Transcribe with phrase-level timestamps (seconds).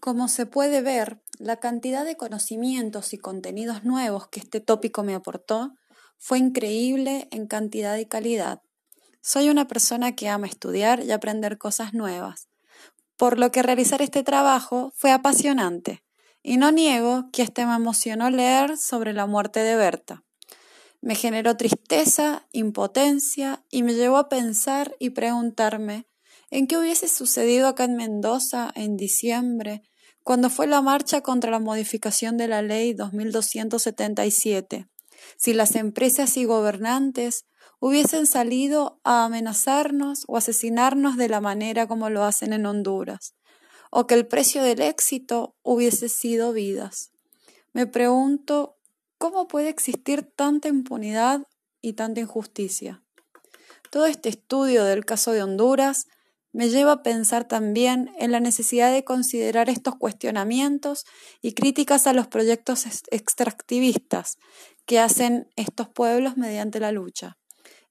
[0.00, 5.14] Como se puede ver, la cantidad de conocimientos y contenidos nuevos que este tópico me
[5.14, 5.74] aportó
[6.16, 8.62] fue increíble en cantidad y calidad.
[9.20, 12.48] Soy una persona que ama estudiar y aprender cosas nuevas,
[13.18, 16.02] por lo que realizar este trabajo fue apasionante,
[16.42, 20.24] y no niego que este me emocionó leer sobre la muerte de Berta.
[21.02, 26.09] Me generó tristeza, impotencia y me llevó a pensar y preguntarme
[26.50, 29.82] en qué hubiese sucedido acá en Mendoza en diciembre
[30.22, 34.88] cuando fue la marcha contra la modificación de la ley 2277,
[35.36, 37.46] si las empresas y gobernantes
[37.78, 43.34] hubiesen salido a amenazarnos o asesinarnos de la manera como lo hacen en Honduras,
[43.90, 47.10] o que el precio del éxito hubiese sido vidas.
[47.72, 48.76] Me pregunto,
[49.18, 51.46] ¿cómo puede existir tanta impunidad
[51.80, 53.02] y tanta injusticia?
[53.90, 56.06] Todo este estudio del caso de Honduras
[56.52, 61.04] me lleva a pensar también en la necesidad de considerar estos cuestionamientos
[61.40, 64.38] y críticas a los proyectos extractivistas
[64.84, 67.38] que hacen estos pueblos mediante la lucha.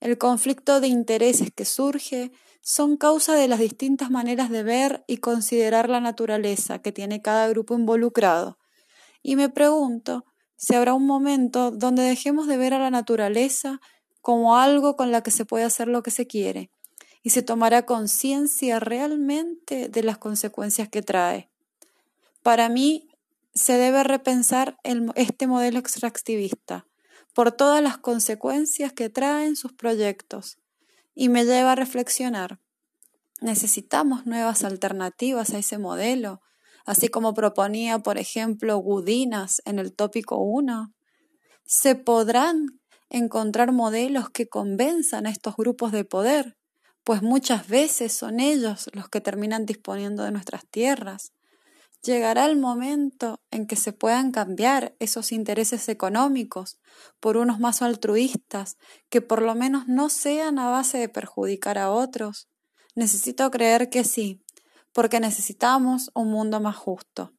[0.01, 5.17] El conflicto de intereses que surge son causa de las distintas maneras de ver y
[5.17, 8.57] considerar la naturaleza que tiene cada grupo involucrado.
[9.21, 10.25] Y me pregunto
[10.57, 13.79] si habrá un momento donde dejemos de ver a la naturaleza
[14.21, 16.69] como algo con la que se puede hacer lo que se quiere
[17.21, 21.49] y se tomará conciencia realmente de las consecuencias que trae.
[22.43, 23.09] Para mí,
[23.53, 24.77] se debe repensar
[25.15, 26.87] este modelo extractivista
[27.33, 30.57] por todas las consecuencias que traen sus proyectos
[31.13, 32.59] y me lleva a reflexionar.
[33.41, 36.41] Necesitamos nuevas alternativas a ese modelo,
[36.85, 40.93] así como proponía, por ejemplo, Gudinas en el tópico 1.
[41.65, 46.58] ¿Se podrán encontrar modelos que convenzan a estos grupos de poder?
[47.03, 51.33] Pues muchas veces son ellos los que terminan disponiendo de nuestras tierras.
[52.01, 56.79] Llegará el momento en que se puedan cambiar esos intereses económicos
[57.19, 58.77] por unos más altruistas,
[59.09, 62.47] que por lo menos no sean a base de perjudicar a otros.
[62.95, 64.41] Necesito creer que sí,
[64.93, 67.33] porque necesitamos un mundo más justo.